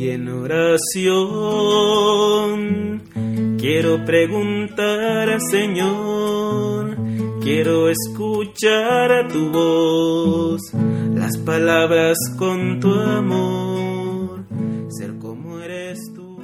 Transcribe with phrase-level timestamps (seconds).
[0.00, 1.02] Y en oración
[3.58, 6.96] quiero preguntar al Señor,
[7.42, 10.62] quiero escuchar a tu voz,
[11.14, 14.46] las palabras con tu amor,
[14.88, 16.38] ser como eres tú.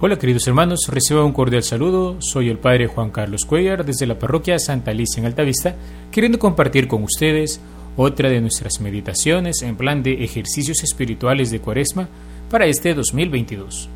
[0.00, 2.16] Hola queridos hermanos, recibo un cordial saludo.
[2.20, 5.76] Soy el Padre Juan Carlos Cuellar desde la parroquia Santa Alicia en Altavista,
[6.10, 7.60] queriendo compartir con ustedes
[7.96, 12.08] otra de nuestras meditaciones en plan de ejercicios espirituales de Cuaresma
[12.50, 13.88] para este 2022.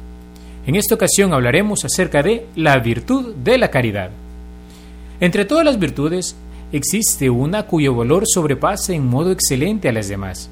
[0.66, 4.10] En esta ocasión hablaremos acerca de la virtud de la caridad.
[5.20, 6.36] Entre todas las virtudes,
[6.72, 10.50] existe una cuyo valor sobrepasa en modo excelente a las demás.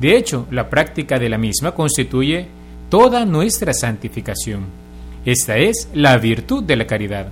[0.00, 2.46] De hecho, la práctica de la misma constituye
[2.88, 4.66] toda nuestra santificación.
[5.24, 7.28] Esta es la virtud de la caridad.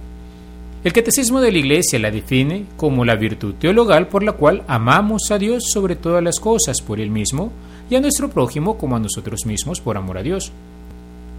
[0.85, 5.31] El catecismo de la Iglesia la define como la virtud teologal por la cual amamos
[5.31, 7.53] a Dios sobre todas las cosas por Él mismo
[7.89, 10.51] y a nuestro prójimo como a nosotros mismos por amor a Dios.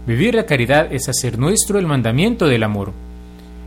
[0.06, 2.92] Vivir la caridad es hacer nuestro el mandamiento del amor.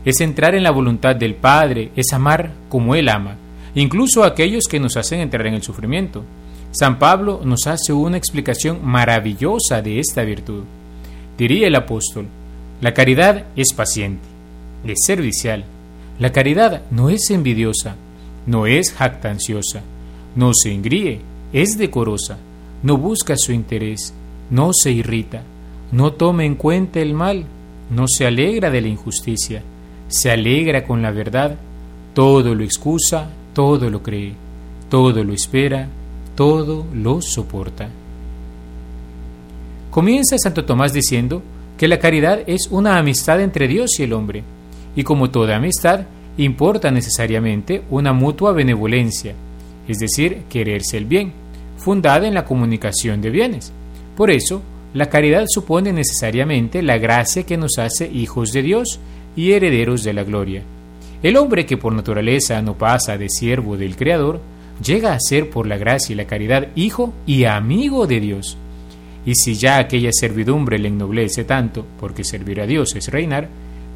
[0.04, 3.36] Es entrar en la voluntad del Padre, es amar como Él ama,
[3.76, 6.24] incluso a aquellos que nos hacen entrar en el sufrimiento.
[6.72, 10.64] San Pablo nos hace una explicación maravillosa de esta virtud.
[11.36, 12.26] Diría el apóstol,
[12.80, 14.27] la caridad es paciente
[14.84, 15.64] es servicial.
[16.18, 17.96] La caridad no es envidiosa,
[18.46, 19.82] no es jactanciosa,
[20.34, 21.20] no se engríe,
[21.52, 22.38] es decorosa,
[22.82, 24.12] no busca su interés,
[24.50, 25.42] no se irrita,
[25.92, 27.44] no toma en cuenta el mal,
[27.90, 29.62] no se alegra de la injusticia,
[30.08, 31.56] se alegra con la verdad,
[32.14, 34.34] todo lo excusa, todo lo cree,
[34.88, 35.88] todo lo espera,
[36.34, 37.88] todo lo soporta.
[39.90, 41.42] Comienza Santo Tomás diciendo
[41.76, 44.42] que la caridad es una amistad entre Dios y el hombre,
[44.98, 46.06] y como toda amistad,
[46.38, 49.32] importa necesariamente una mutua benevolencia,
[49.86, 51.32] es decir, quererse el bien,
[51.76, 53.72] fundada en la comunicación de bienes.
[54.16, 54.60] Por eso,
[54.94, 58.98] la caridad supone necesariamente la gracia que nos hace hijos de Dios
[59.36, 60.64] y herederos de la gloria.
[61.22, 64.40] El hombre que por naturaleza no pasa de siervo del Creador,
[64.84, 68.56] llega a ser por la gracia y la caridad hijo y amigo de Dios.
[69.24, 73.48] Y si ya aquella servidumbre le ennoblece tanto, porque servir a Dios es reinar,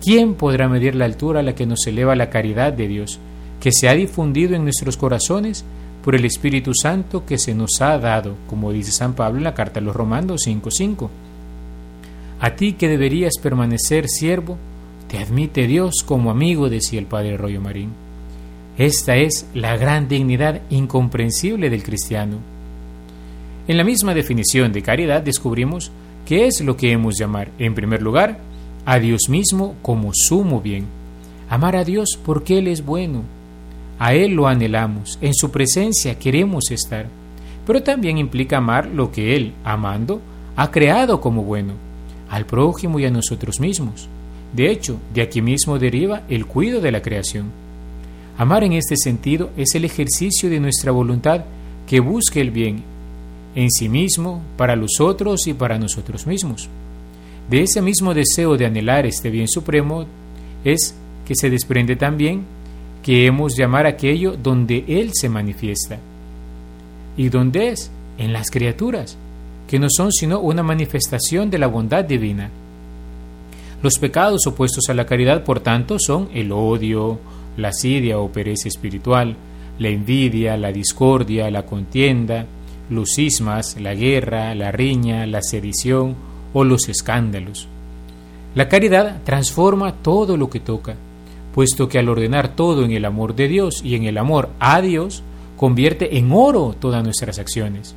[0.02, 3.20] ¿Quién podrá medir la altura a la que nos eleva la caridad de Dios,
[3.60, 5.64] que se ha difundido en nuestros corazones
[6.02, 9.54] por el Espíritu Santo que se nos ha dado, como dice San Pablo en la
[9.54, 11.08] carta a los Romanos 5.5?
[12.40, 14.58] A ti que deberías permanecer siervo,
[15.06, 17.90] te admite Dios como amigo, decía el Padre Rollo Marín.
[18.76, 22.38] Esta es la gran dignidad incomprensible del cristiano.
[23.68, 25.92] En la misma definición de caridad descubrimos
[26.26, 28.40] qué es lo que hemos llamar, en primer lugar,
[28.84, 30.86] a Dios mismo como sumo bien.
[31.48, 33.22] Amar a Dios porque Él es bueno.
[33.98, 37.06] A Él lo anhelamos, en su presencia queremos estar.
[37.66, 40.20] Pero también implica amar lo que Él, amando,
[40.56, 41.74] ha creado como bueno,
[42.28, 44.08] al prójimo y a nosotros mismos.
[44.52, 47.50] De hecho, de aquí mismo deriva el cuidado de la creación.
[48.36, 51.44] Amar en este sentido es el ejercicio de nuestra voluntad
[51.86, 52.82] que busque el bien
[53.54, 56.68] en sí mismo, para los otros y para nosotros mismos.
[57.50, 60.06] De ese mismo deseo de anhelar este bien supremo
[60.64, 60.94] es
[61.26, 62.44] que se desprende también
[63.02, 65.98] que hemos llamar aquello donde Él se manifiesta.
[67.16, 67.90] ¿Y dónde es?
[68.18, 69.16] En las criaturas,
[69.68, 72.50] que no son sino una manifestación de la bondad divina.
[73.82, 77.18] Los pecados opuestos a la caridad, por tanto, son el odio,
[77.56, 79.36] la asidia o pereza espiritual,
[79.78, 82.46] la envidia, la discordia, la contienda,
[82.90, 86.14] los cismas, la guerra, la riña, la sedición,
[86.52, 87.68] o los escándalos.
[88.54, 90.96] La caridad transforma todo lo que toca,
[91.54, 94.80] puesto que al ordenar todo en el amor de Dios y en el amor a
[94.80, 95.22] Dios,
[95.56, 97.94] convierte en oro todas nuestras acciones.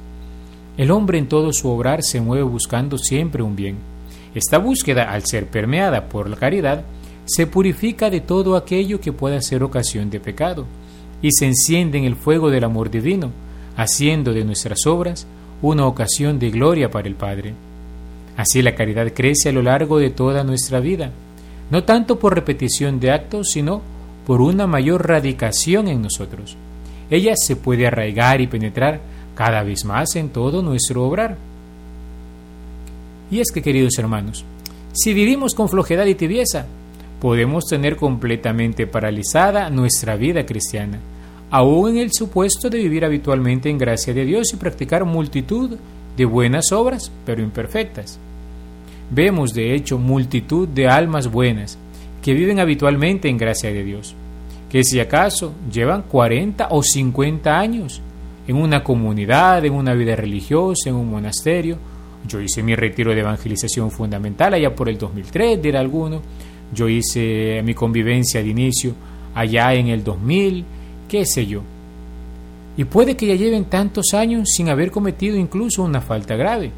[0.77, 3.77] El hombre en todo su obrar se mueve buscando siempre un bien.
[4.33, 6.83] Esta búsqueda, al ser permeada por la caridad,
[7.25, 10.65] se purifica de todo aquello que pueda ser ocasión de pecado,
[11.21, 13.31] y se enciende en el fuego del amor divino,
[13.77, 15.25] haciendo de nuestras obras
[15.61, 17.53] una ocasión de gloria para el Padre.
[18.37, 21.11] Así la caridad crece a lo largo de toda nuestra vida,
[21.71, 23.81] no tanto por repetición de actos, sino
[24.25, 26.57] por una mayor radicación en nosotros.
[27.09, 28.99] Ella se puede arraigar y penetrar
[29.35, 31.37] cada vez más en todo nuestro obrar.
[33.29, 34.43] Y es que, queridos hermanos,
[34.93, 36.65] si vivimos con flojedad y tibieza,
[37.19, 40.99] podemos tener completamente paralizada nuestra vida cristiana,
[41.49, 45.77] aún en el supuesto de vivir habitualmente en gracia de Dios y practicar multitud
[46.17, 48.19] de buenas obras, pero imperfectas.
[49.09, 51.77] Vemos, de hecho, multitud de almas buenas
[52.21, 54.15] que viven habitualmente en gracia de Dios,
[54.69, 58.01] que si acaso llevan 40 o 50 años
[58.47, 61.77] en una comunidad, en una vida religiosa, en un monasterio.
[62.27, 66.21] Yo hice mi retiro de evangelización fundamental allá por el 2003, dirá alguno.
[66.73, 68.93] Yo hice mi convivencia de inicio
[69.35, 70.65] allá en el 2000,
[71.07, 71.61] qué sé yo.
[72.77, 76.71] Y puede que ya lleven tantos años sin haber cometido incluso una falta grave.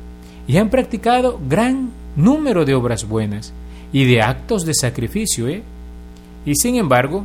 [0.47, 3.53] Y han practicado gran número de obras buenas
[3.91, 5.63] y de actos de sacrificio, ¿eh?
[6.45, 7.23] Y sin embargo,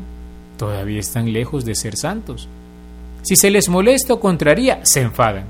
[0.56, 2.48] todavía están lejos de ser santos.
[3.22, 5.44] Si se les molesta o contraría, se enfadan.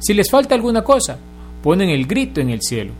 [0.00, 1.18] Si les falta alguna cosa,
[1.62, 2.92] ponen el grito en el cielo.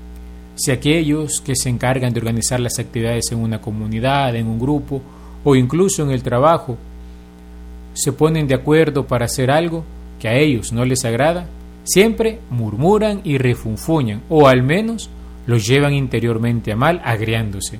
[0.54, 5.02] Si aquellos que se encargan de organizar las actividades en una comunidad, en un grupo
[5.42, 6.76] o incluso en el trabajo,
[7.94, 9.84] se ponen de acuerdo para hacer algo
[10.20, 11.46] que a ellos no les agrada,
[11.84, 15.10] siempre murmuran y refunfuñan, o al menos
[15.46, 17.78] los llevan interiormente a mal, agriándose.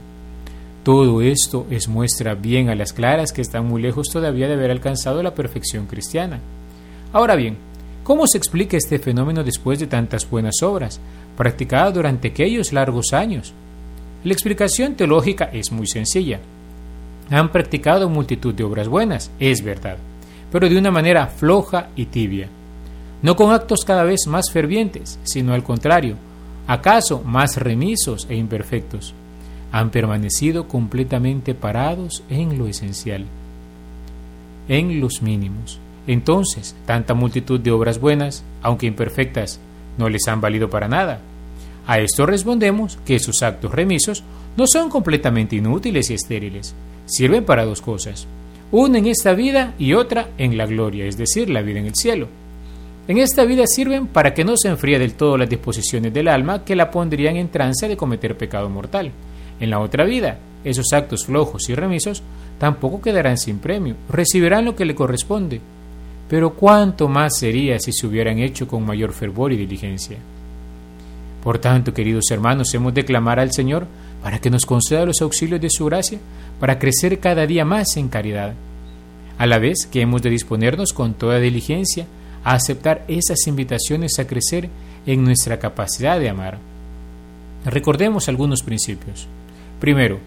[0.82, 4.72] Todo esto es muestra bien a las claras que están muy lejos todavía de haber
[4.72, 6.40] alcanzado la perfección cristiana.
[7.12, 7.56] Ahora bien,
[8.02, 11.00] ¿cómo se explica este fenómeno después de tantas buenas obras,
[11.36, 13.54] practicadas durante aquellos largos años?
[14.24, 16.40] La explicación teológica es muy sencilla.
[17.32, 19.96] Han practicado multitud de obras buenas, es verdad,
[20.50, 22.48] pero de una manera floja y tibia.
[23.22, 26.16] No con actos cada vez más fervientes, sino al contrario,
[26.66, 29.14] acaso más remisos e imperfectos
[29.72, 33.24] han permanecido completamente parados en lo esencial,
[34.68, 35.80] en los mínimos.
[36.06, 39.58] Entonces, tanta multitud de obras buenas, aunque imperfectas,
[39.96, 41.20] no les han valido para nada.
[41.86, 44.22] A esto respondemos que sus actos remisos
[44.58, 46.74] no son completamente inútiles y estériles,
[47.12, 48.26] sirven para dos cosas,
[48.70, 51.94] una en esta vida y otra en la gloria, es decir, la vida en el
[51.94, 52.28] cielo.
[53.06, 56.64] En esta vida sirven para que no se enfríe del todo las disposiciones del alma
[56.64, 59.12] que la pondrían en trance de cometer pecado mortal
[59.60, 62.22] en la otra vida, esos actos flojos y remisos
[62.58, 65.60] tampoco quedarán sin premio, recibirán lo que le corresponde.
[66.28, 70.16] Pero cuánto más sería si se hubieran hecho con mayor fervor y diligencia.
[71.42, 73.86] Por tanto, queridos hermanos, hemos de clamar al Señor
[74.22, 76.18] para que nos conceda los auxilios de su gracia,
[76.60, 78.54] para crecer cada día más en caridad,
[79.38, 82.06] a la vez que hemos de disponernos con toda diligencia
[82.44, 84.68] a aceptar esas invitaciones a crecer
[85.06, 86.58] en nuestra capacidad de amar.
[87.64, 89.26] Recordemos algunos principios.
[89.80, 90.18] Primero,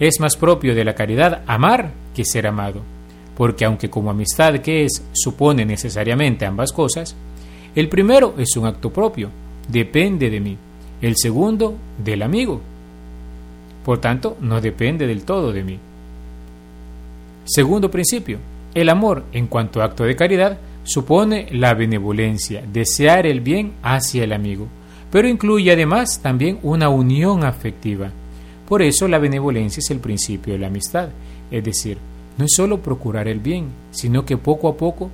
[0.00, 2.82] es más propio de la caridad amar que ser amado,
[3.36, 7.16] porque aunque como amistad que es supone necesariamente ambas cosas,
[7.74, 9.30] el primero es un acto propio,
[9.68, 10.56] depende de mí,
[11.00, 12.60] el segundo del amigo.
[13.88, 15.78] Por tanto, no depende del todo de mí.
[17.46, 18.38] Segundo principio,
[18.74, 24.34] el amor en cuanto acto de caridad supone la benevolencia, desear el bien hacia el
[24.34, 24.66] amigo,
[25.10, 28.10] pero incluye además también una unión afectiva
[28.68, 31.08] por eso la benevolencia es el principio de la amistad,
[31.50, 31.96] es decir,
[32.36, 35.08] no es solo procurar el bien, sino que poco a poco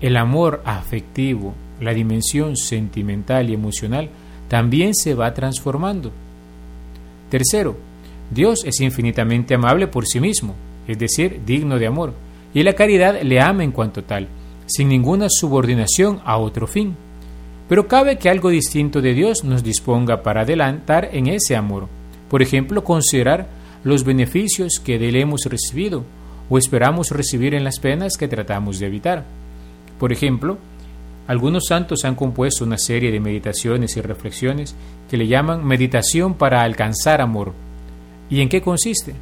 [0.00, 4.10] el amor afectivo, la dimensión sentimental y emocional
[4.46, 6.12] también se va transformando.
[7.30, 7.76] Tercero,
[8.30, 10.54] Dios es infinitamente amable por sí mismo,
[10.86, 12.14] es decir, digno de amor,
[12.52, 14.28] y la caridad le ama en cuanto tal,
[14.66, 16.96] sin ninguna subordinación a otro fin.
[17.68, 21.88] Pero cabe que algo distinto de Dios nos disponga para adelantar en ese amor
[22.34, 23.46] por ejemplo, considerar
[23.84, 26.04] los beneficios que de él hemos recibido
[26.50, 29.24] o esperamos recibir en las penas que tratamos de evitar.
[30.00, 30.58] Por ejemplo,
[31.28, 34.74] algunos santos han compuesto una serie de meditaciones y reflexiones
[35.08, 37.52] que le llaman meditación para alcanzar amor.
[38.30, 39.14] ¿Y en qué consiste?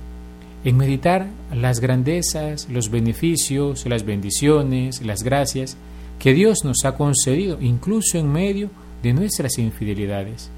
[0.64, 5.76] En meditar las grandezas, los beneficios, las bendiciones, las gracias
[6.18, 8.70] que Dios nos ha concedido, incluso en medio
[9.02, 10.50] de nuestras infidelidades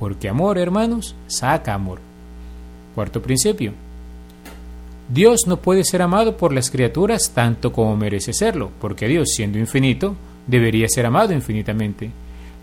[0.00, 2.00] porque amor, hermanos, saca amor.
[2.94, 3.74] Cuarto principio.
[5.10, 9.58] Dios no puede ser amado por las criaturas tanto como merece serlo, porque Dios, siendo
[9.58, 10.16] infinito,
[10.46, 12.10] debería ser amado infinitamente.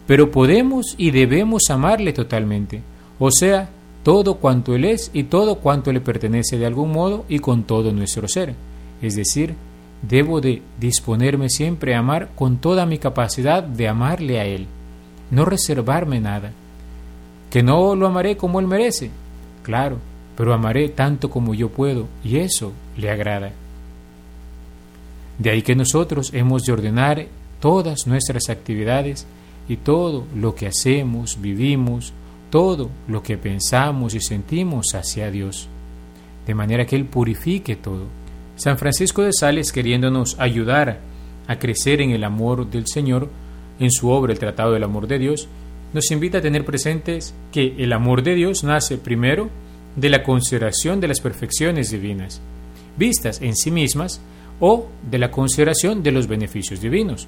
[0.08, 2.82] Pero podemos y debemos amarle totalmente,
[3.20, 3.70] o sea,
[4.08, 7.92] todo cuanto Él es y todo cuanto le pertenece de algún modo y con todo
[7.92, 8.56] nuestro ser.
[9.02, 9.54] Es decir,
[10.02, 14.68] debo de disponerme siempre a amar con toda mi capacidad de amarle a Él,
[15.30, 16.54] no reservarme nada
[17.50, 19.12] que no lo amaré como él merece,
[19.62, 19.98] claro,
[20.38, 23.52] pero amaré tanto como yo puedo y eso le agrada.
[25.38, 27.28] De ahí que nosotros hemos de ordenar
[27.60, 29.28] todas nuestras actividades
[29.68, 32.14] y todo lo que hacemos, vivimos,
[32.50, 35.68] todo lo que pensamos y sentimos hacia Dios,
[36.46, 38.06] de manera que Él purifique todo.
[38.56, 41.00] San Francisco de Sales, queriéndonos ayudar
[41.48, 43.30] a crecer en el amor del Señor,
[43.80, 45.48] en su obra El Tratado del Amor de Dios,
[45.94, 49.50] nos invita a tener presentes que el amor de Dios nace primero
[49.96, 52.42] de la consideración de las perfecciones divinas,
[52.98, 54.22] vistas en sí mismas,
[54.60, 57.28] o de la consideración de los beneficios divinos.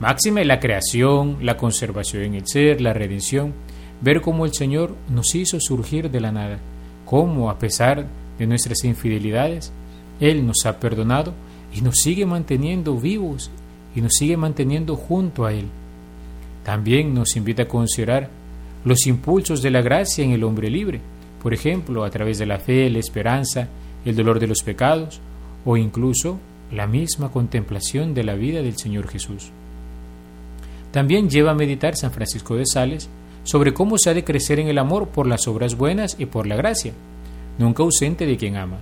[0.00, 3.54] Máxime la creación, la conservación en el ser, la redención,
[4.00, 6.58] ver cómo el Señor nos hizo surgir de la nada,
[7.04, 8.06] cómo a pesar
[8.38, 9.72] de nuestras infidelidades,
[10.20, 11.32] Él nos ha perdonado
[11.74, 13.50] y nos sigue manteniendo vivos
[13.94, 15.66] y nos sigue manteniendo junto a Él.
[16.64, 18.30] También nos invita a considerar
[18.84, 21.00] los impulsos de la gracia en el hombre libre,
[21.42, 23.68] por ejemplo, a través de la fe, la esperanza,
[24.04, 25.20] el dolor de los pecados
[25.64, 26.38] o incluso
[26.72, 29.50] la misma contemplación de la vida del Señor Jesús.
[30.90, 33.08] También lleva a meditar San Francisco de Sales
[33.44, 36.46] sobre cómo se ha de crecer en el amor por las obras buenas y por
[36.46, 36.92] la gracia,
[37.58, 38.78] nunca ausente de quien ama.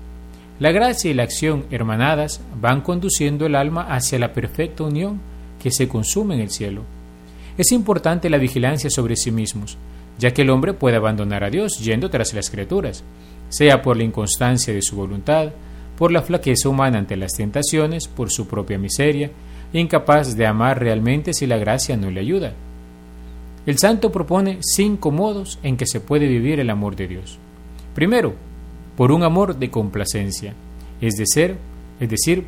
[0.58, 5.20] La gracia y la acción hermanadas van conduciendo el alma hacia la perfecta unión
[5.60, 6.82] que se consume en el cielo.
[7.58, 9.76] Es importante la vigilancia sobre sí mismos,
[10.18, 13.02] ya que el hombre puede abandonar a Dios yendo tras las criaturas,
[13.48, 15.52] sea por la inconstancia de su voluntad,
[15.98, 19.30] por la flaqueza humana ante las tentaciones, por su propia miseria,
[19.72, 22.54] incapaz de amar realmente si la gracia no le ayuda.
[23.64, 27.38] El santo propone cinco modos en que se puede vivir el amor de Dios.
[27.94, 28.34] Primero,
[28.96, 30.54] por un amor de complacencia,
[31.00, 31.56] es decir,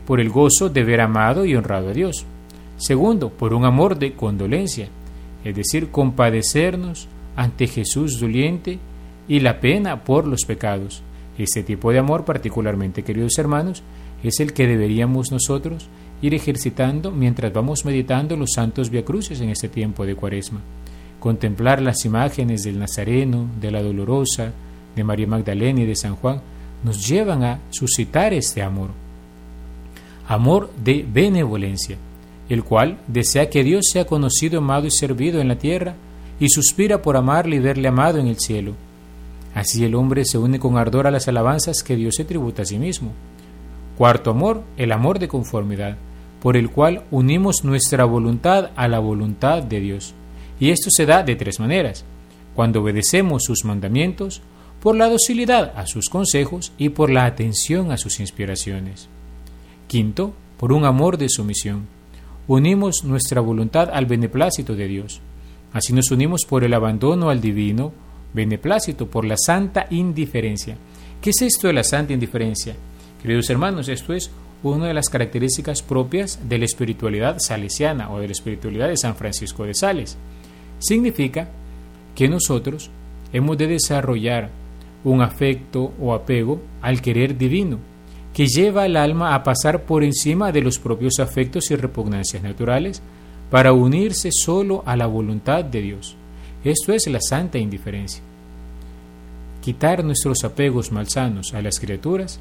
[0.06, 2.25] por el gozo de ver amado y honrado a Dios.
[2.76, 4.88] Segundo, por un amor de condolencia,
[5.44, 8.78] es decir, compadecernos ante Jesús doliente
[9.28, 11.02] y la pena por los pecados.
[11.38, 13.83] Este tipo de amor, particularmente, queridos hermanos,
[14.25, 15.88] es el que deberíamos nosotros
[16.23, 20.61] ir ejercitando mientras vamos meditando los santos viacruces en este tiempo de Cuaresma.
[21.25, 24.52] Contemplar las imágenes del Nazareno, de la Dolorosa,
[24.95, 26.43] de María Magdalena y de San Juan
[26.83, 28.90] nos llevan a suscitar este amor.
[30.28, 31.97] Amor de benevolencia,
[32.50, 35.95] el cual desea que Dios sea conocido, amado y servido en la tierra
[36.38, 38.75] y suspira por amarle y verle amado en el cielo.
[39.54, 42.66] Así el hombre se une con ardor a las alabanzas que Dios se tributa a
[42.66, 43.12] sí mismo.
[43.97, 45.97] Cuarto amor, el amor de conformidad,
[46.43, 50.14] por el cual unimos nuestra voluntad a la voluntad de Dios.
[50.61, 52.04] Y esto se da de tres maneras.
[52.54, 54.42] Cuando obedecemos sus mandamientos,
[54.80, 59.08] por la docilidad a sus consejos y por la atención a sus inspiraciones.
[59.87, 61.87] Quinto, por un amor de sumisión.
[62.46, 65.20] Unimos nuestra voluntad al beneplácito de Dios.
[65.73, 67.92] Así nos unimos por el abandono al divino
[68.34, 70.76] beneplácito, por la santa indiferencia.
[71.20, 72.76] ¿Qué es esto de la santa indiferencia?
[73.23, 74.30] Queridos hermanos, esto es
[74.73, 79.14] una de las características propias de la espiritualidad salesiana o de la espiritualidad de San
[79.16, 80.16] Francisco de Sales.
[80.78, 81.49] Significa
[82.14, 82.90] que nosotros
[83.33, 84.50] hemos de desarrollar
[85.04, 87.78] un afecto o apego al querer divino,
[88.33, 93.02] que lleva al alma a pasar por encima de los propios afectos y repugnancias naturales
[93.50, 96.16] para unirse solo a la voluntad de Dios.
[96.64, 98.23] Esto es la santa indiferencia.
[99.62, 102.40] Quitar nuestros apegos malsanos a las criaturas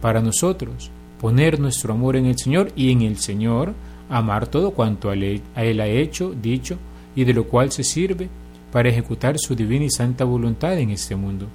[0.00, 3.74] para nosotros poner nuestro amor en el Señor y en el Señor
[4.08, 6.78] amar todo cuanto a Él ha hecho, dicho
[7.14, 8.28] y de lo cual se sirve
[8.72, 11.46] para ejecutar su divina y santa voluntad en este mundo.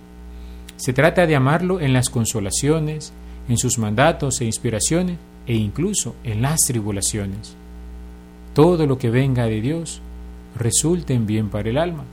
[0.77, 3.12] Se trata de amarlo en las consolaciones,
[3.50, 5.17] en sus mandatos e inspiraciones
[5.48, 7.55] e incluso en las tribulaciones.
[8.53, 10.01] Todo lo que venga de Dios
[10.57, 12.03] resulta en bien para el alma.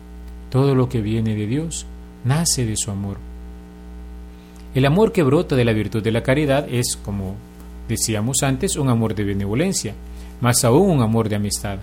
[0.50, 1.86] Todo lo que viene de Dios
[2.24, 3.31] nace de su amor.
[4.74, 7.36] El amor que brota de la virtud de la caridad es, como
[7.88, 9.94] decíamos antes, un amor de benevolencia,
[10.40, 11.78] más aún un amor de amistad.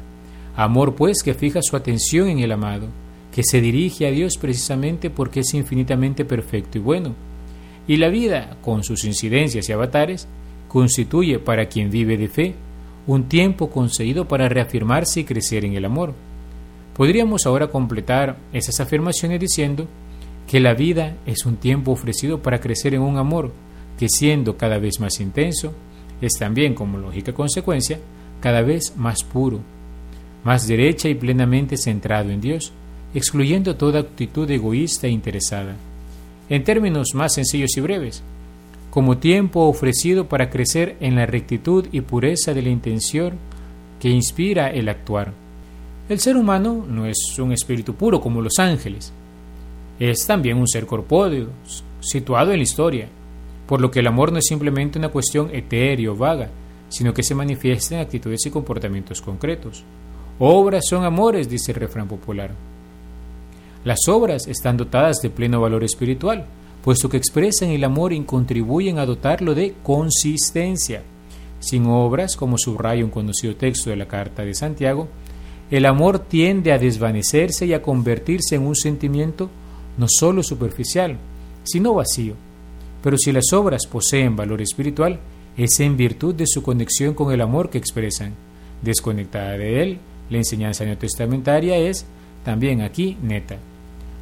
[0.55, 2.88] Amor, pues, que fija su atención en el amado,
[3.31, 7.13] que se dirige a Dios precisamente porque es infinitamente perfecto y bueno.
[7.88, 10.27] Y la vida, con sus incidencias y avatares,
[10.67, 12.55] constituye para quien vive de fe
[13.05, 16.15] un tiempo conseguido para reafirmarse y crecer en el amor.
[16.96, 19.88] Podríamos ahora completar esas afirmaciones diciendo
[20.50, 23.51] que la vida es un tiempo ofrecido para crecer en un amor
[24.00, 25.74] que siendo cada vez más intenso,
[26.22, 28.00] es también como lógica consecuencia,
[28.41, 29.60] cada vez más puro,
[30.44, 32.72] más derecha y plenamente centrado en Dios,
[33.13, 35.75] excluyendo toda actitud egoísta e interesada.
[36.50, 38.24] En términos más sencillos y breves,
[38.89, 43.34] como tiempo ofrecido para crecer en la rectitud y pureza de la intención
[44.00, 45.32] que inspira el actuar.
[46.10, 49.13] El ser humano no es un espíritu puro como los ángeles,
[50.00, 51.50] es también un ser corpóreo,
[52.00, 53.10] situado en la historia,
[53.68, 56.50] por lo que el amor no es simplemente una cuestión etérea o vaga,
[56.88, 59.84] sino que se manifiesta en actitudes y comportamientos concretos.
[60.39, 62.51] Obras son amores, dice el refrán popular.
[63.84, 66.46] Las obras están dotadas de pleno valor espiritual,
[66.84, 71.03] puesto que expresan el amor y contribuyen a dotarlo de consistencia.
[71.60, 75.10] Sin obras, como subraya un conocido texto de la Carta de Santiago,
[75.70, 79.50] el amor tiende a desvanecerse y a convertirse en un sentimiento
[80.00, 81.18] no solo superficial,
[81.63, 82.34] sino vacío.
[83.03, 85.20] Pero si las obras poseen valor espiritual,
[85.58, 88.34] es en virtud de su conexión con el amor que expresan,
[88.82, 89.98] Desconectada de él,
[90.29, 92.06] la enseñanza neotestamentaria es
[92.46, 93.58] también aquí neta.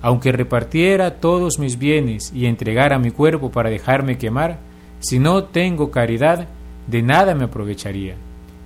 [0.01, 4.57] Aunque repartiera todos mis bienes y entregara mi cuerpo para dejarme quemar,
[4.99, 6.47] si no tengo caridad,
[6.87, 8.15] de nada me aprovecharía.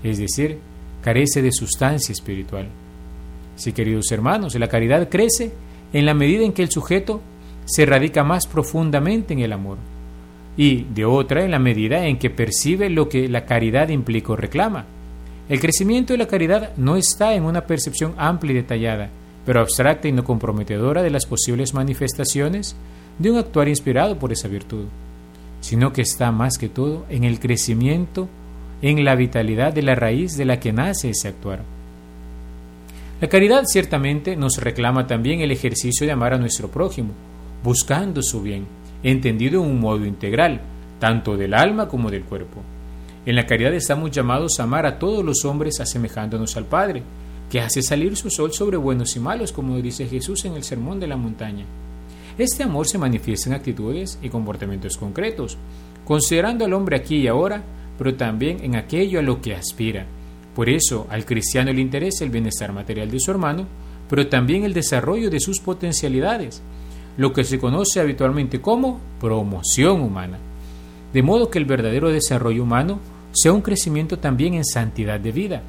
[0.01, 0.59] Es decir,
[1.01, 2.67] carece de sustancia espiritual.
[3.57, 5.51] Sí, queridos hermanos, la caridad crece
[5.93, 7.21] en la medida en que el sujeto
[7.65, 9.77] se radica más profundamente en el amor
[10.57, 14.35] y de otra en la medida en que percibe lo que la caridad implica o
[14.35, 14.85] reclama.
[15.49, 19.09] El crecimiento de la caridad no está en una percepción amplia y detallada,
[19.45, 22.75] pero abstracta y no comprometedora de las posibles manifestaciones
[23.17, 24.85] de un actuar inspirado por esa virtud,
[25.61, 28.29] sino que está más que todo en el crecimiento,
[28.81, 31.63] en la vitalidad de la raíz de la que nace ese actuar.
[33.21, 37.11] La caridad ciertamente nos reclama también el ejercicio de amar a nuestro prójimo,
[37.63, 38.65] buscando su bien,
[39.03, 40.59] entendido en un modo integral,
[40.97, 42.63] tanto del alma como del cuerpo.
[43.27, 47.03] En la caridad estamos llamados a amar a todos los hombres asemejándonos al Padre,
[47.51, 50.99] que hace salir su sol sobre buenos y malos, como dice Jesús en el Sermón
[50.99, 51.65] de la Montaña.
[52.39, 55.59] Este amor se manifiesta en actitudes y comportamientos concretos,
[56.05, 57.61] considerando al hombre aquí y ahora,
[57.99, 60.07] pero también en aquello a lo que aspira.
[60.55, 63.65] Por eso al cristiano le interesa el bienestar material de su hermano,
[64.09, 66.61] pero también el desarrollo de sus potencialidades,
[67.17, 70.37] lo que se conoce habitualmente como promoción humana.
[71.13, 72.99] De modo que el verdadero desarrollo humano
[73.33, 75.61] sea un crecimiento también en santidad de vida,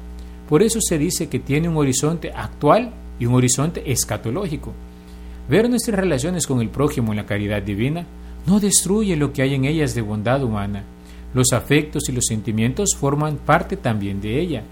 [0.49, 4.73] por eso se dice que tiene un horizonte actual y un horizonte escatológico.
[5.49, 8.05] Ver nuestras relaciones con el prójimo en la caridad divina
[8.45, 10.83] no destruye lo que hay en ellas de bondad humana.
[11.33, 14.63] Los afectos y los sentimientos forman parte también de ella.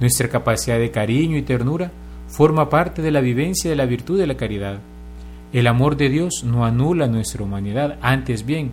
[0.00, 1.90] Nuestra capacidad de cariño y ternura
[2.28, 4.80] forma parte de la vivencia de la virtud de la caridad.
[5.52, 8.72] El amor de Dios no anula nuestra humanidad, antes bien,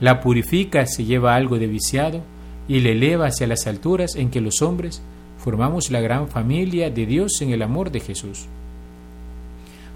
[0.00, 2.22] la purifica si lleva algo de viciado
[2.68, 5.02] y le eleva hacia las alturas en que los hombres
[5.38, 8.46] formamos la gran familia de Dios en el amor de Jesús.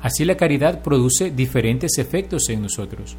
[0.00, 3.16] Así la caridad produce diferentes efectos en nosotros.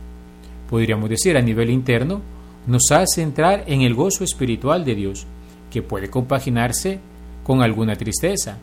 [0.69, 2.21] Podríamos decir a nivel interno,
[2.67, 5.25] nos hace entrar en el gozo espiritual de Dios,
[5.69, 6.99] que puede compaginarse
[7.43, 8.58] con alguna tristeza,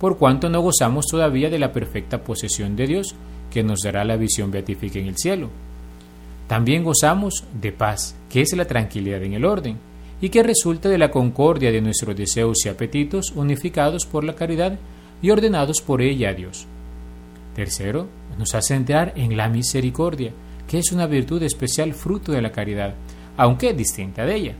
[0.00, 3.14] por cuanto no gozamos todavía de la perfecta posesión de Dios,
[3.50, 5.50] que nos dará la visión beatífica en el cielo.
[6.46, 9.78] También gozamos de paz, que es la tranquilidad en el orden,
[10.20, 14.78] y que resulta de la concordia de nuestros deseos y apetitos unificados por la caridad
[15.22, 16.66] y ordenados por ella a Dios.
[17.54, 20.32] Tercero, nos hace entrar en la misericordia,
[20.66, 22.94] que es una virtud especial fruto de la caridad,
[23.36, 24.54] aunque distinta de ella,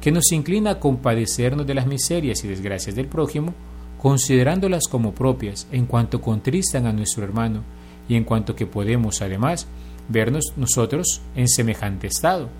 [0.00, 3.54] que nos inclina a compadecernos de las miserias y desgracias del prójimo,
[3.98, 7.62] considerándolas como propias en cuanto contristan a nuestro hermano
[8.08, 9.66] y en cuanto que podemos además
[10.08, 12.50] vernos nosotros en semejante estado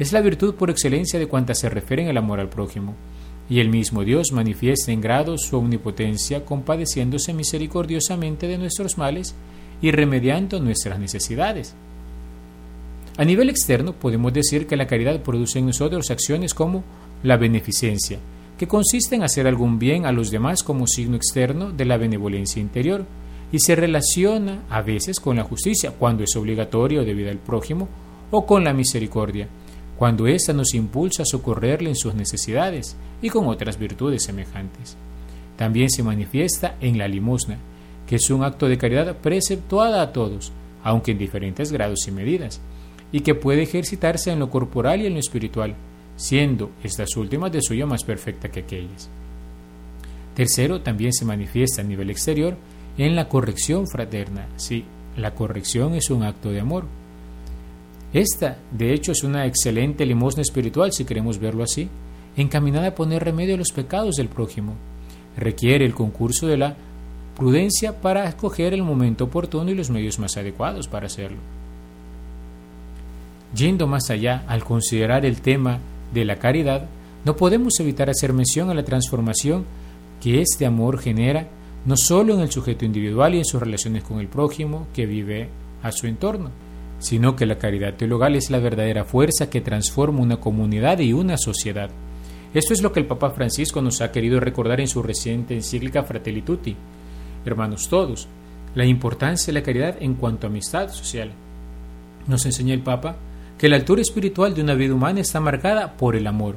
[0.00, 2.94] es la virtud por excelencia de cuantas se refieren al amor al prójimo,
[3.50, 9.34] y el mismo Dios manifiesta en grado su omnipotencia compadeciéndose misericordiosamente de nuestros males
[9.82, 11.74] y remediando nuestras necesidades.
[13.20, 16.82] A nivel externo podemos decir que la caridad produce en nosotros acciones como
[17.22, 18.18] la beneficencia,
[18.56, 22.62] que consiste en hacer algún bien a los demás como signo externo de la benevolencia
[22.62, 23.04] interior,
[23.52, 27.90] y se relaciona a veces con la justicia, cuando es obligatorio debido al prójimo,
[28.30, 29.48] o con la misericordia,
[29.98, 34.96] cuando ésta nos impulsa a socorrerle en sus necesidades y con otras virtudes semejantes.
[35.58, 37.58] También se manifiesta en la limosna,
[38.06, 40.52] que es un acto de caridad preceptuada a todos,
[40.82, 42.62] aunque en diferentes grados y medidas,
[43.12, 45.74] y que puede ejercitarse en lo corporal y en lo espiritual,
[46.16, 49.08] siendo estas últimas de suyo más perfecta que aquellas.
[50.34, 52.56] Tercero, también se manifiesta a nivel exterior
[52.98, 54.48] en la corrección fraterna.
[54.56, 54.84] Sí,
[55.16, 56.84] la corrección es un acto de amor,
[58.12, 61.88] esta, de hecho, es una excelente limosna espiritual, si queremos verlo así,
[62.36, 64.74] encaminada a poner remedio a los pecados del prójimo.
[65.36, 66.76] Requiere el concurso de la
[67.36, 71.38] prudencia para escoger el momento oportuno y los medios más adecuados para hacerlo.
[73.54, 75.78] Yendo más allá, al considerar el tema
[76.12, 76.88] de la caridad,
[77.24, 79.64] no podemos evitar hacer mención a la transformación
[80.20, 81.48] que este amor genera
[81.84, 85.48] no solo en el sujeto individual y en sus relaciones con el prójimo que vive
[85.82, 86.50] a su entorno,
[86.98, 91.38] sino que la caridad teologal es la verdadera fuerza que transforma una comunidad y una
[91.38, 91.90] sociedad.
[92.52, 96.02] Esto es lo que el Papa Francisco nos ha querido recordar en su reciente encíclica
[96.02, 96.76] Fratelli Tutti.
[97.44, 98.28] Hermanos todos,
[98.74, 101.32] la importancia de la caridad en cuanto a amistad social.
[102.26, 103.16] Nos enseña el Papa
[103.60, 106.56] que la altura espiritual de una vida humana está marcada por el amor,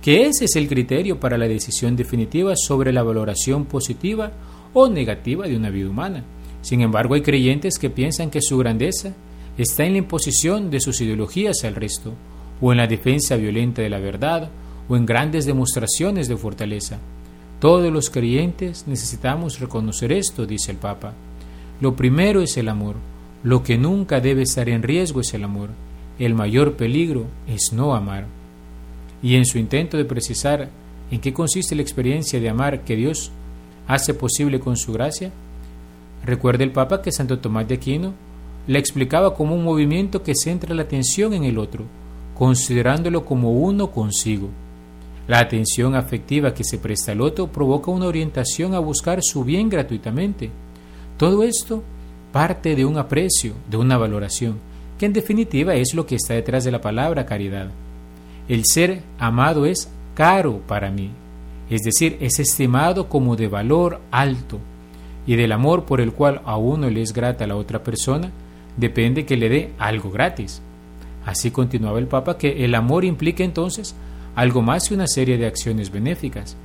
[0.00, 4.30] que ese es el criterio para la decisión definitiva sobre la valoración positiva
[4.72, 6.22] o negativa de una vida humana.
[6.62, 9.12] Sin embargo, hay creyentes que piensan que su grandeza
[9.58, 12.12] está en la imposición de sus ideologías al resto,
[12.60, 14.48] o en la defensa violenta de la verdad,
[14.88, 17.00] o en grandes demostraciones de fortaleza.
[17.58, 21.12] Todos los creyentes necesitamos reconocer esto, dice el Papa.
[21.80, 22.94] Lo primero es el amor.
[23.42, 25.70] Lo que nunca debe estar en riesgo es el amor.
[26.18, 28.26] El mayor peligro es no amar.
[29.22, 30.70] Y en su intento de precisar
[31.10, 33.30] en qué consiste la experiencia de amar que Dios
[33.86, 35.30] hace posible con su gracia,
[36.24, 38.14] recuerda el Papa que Santo Tomás de Aquino
[38.66, 41.84] la explicaba como un movimiento que centra la atención en el otro,
[42.36, 44.48] considerándolo como uno consigo.
[45.28, 49.68] La atención afectiva que se presta al otro provoca una orientación a buscar su bien
[49.68, 50.50] gratuitamente.
[51.16, 51.82] Todo esto
[52.32, 54.58] parte de un aprecio, de una valoración,
[54.98, 57.70] que en definitiva es lo que está detrás de la palabra caridad.
[58.48, 61.10] El ser amado es caro para mí,
[61.68, 64.60] es decir, es estimado como de valor alto,
[65.26, 68.30] y del amor por el cual a uno le es grata la otra persona,
[68.76, 70.62] depende que le dé algo gratis.
[71.24, 73.96] Así continuaba el Papa que el amor implica entonces
[74.36, 76.56] algo más que una serie de acciones benéficas.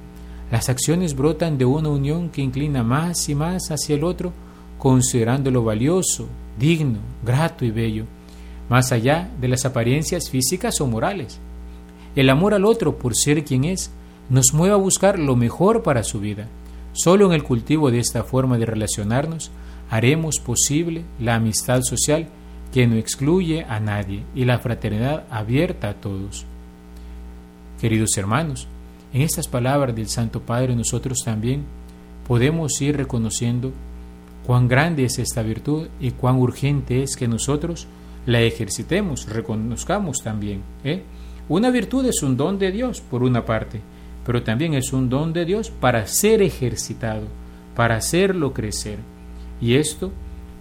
[0.51, 4.33] Las acciones brotan de una unión que inclina más y más hacia el otro,
[4.77, 6.27] considerándolo valioso,
[6.59, 8.05] digno, grato y bello,
[8.71, 11.41] más allá de las apariencias físicas o morales.
[12.15, 13.91] El amor al otro por ser quien es
[14.29, 16.47] nos mueve a buscar lo mejor para su vida.
[16.93, 19.51] Solo en el cultivo de esta forma de relacionarnos
[19.89, 22.29] haremos posible la amistad social
[22.71, 26.45] que no excluye a nadie y la fraternidad abierta a todos.
[27.81, 28.69] Queridos hermanos,
[29.11, 31.65] en estas palabras del Santo Padre nosotros también
[32.25, 33.73] podemos ir reconociendo
[34.47, 37.85] cuán grande es esta virtud y cuán urgente es que nosotros
[38.25, 40.61] la ejercitemos, reconozcamos también.
[40.83, 41.03] ¿eh?
[41.49, 43.81] Una virtud es un don de Dios, por una parte,
[44.25, 47.27] pero también es un don de Dios para ser ejercitado,
[47.75, 48.99] para hacerlo crecer.
[49.59, 50.11] Y esto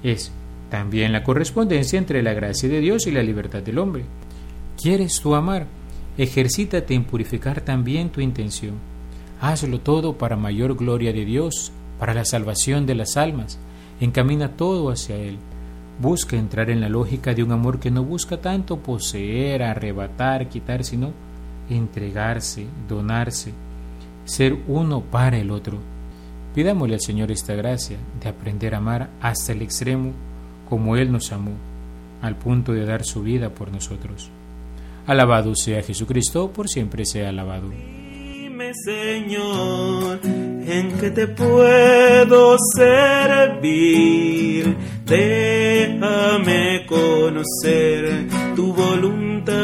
[0.03, 0.33] es
[0.70, 4.05] también la correspondencia entre la gracia de Dios y la libertad del hombre.
[4.81, 5.66] ¿Quieres tú amar?
[6.16, 8.75] Ejercítate en purificar también tu intención.
[9.40, 13.59] Hazlo todo para mayor gloria de Dios, para la salvación de las almas.
[14.01, 15.38] Encamina todo hacia Él.
[16.00, 20.82] Busca entrar en la lógica de un amor que no busca tanto poseer, arrebatar, quitar,
[20.82, 21.12] sino
[21.68, 23.52] entregarse, donarse,
[24.24, 25.78] ser uno para el otro.
[26.54, 30.12] Pidámosle al Señor esta gracia de aprender a amar hasta el extremo
[30.70, 31.52] como Él nos amó,
[32.22, 34.30] al punto de dar su vida por nosotros.
[35.06, 37.68] Alabado sea Jesucristo, por siempre sea alabado.
[37.68, 44.30] Dime, Señor, en te puedo servir.
[46.00, 49.54] Déjame conocer tu voluntad.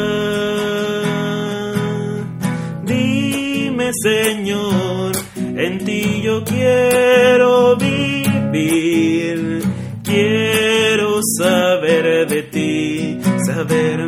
[2.83, 9.63] Dime, Señor, en ti yo quiero vivir,
[10.03, 14.07] quiero saber de ti, saber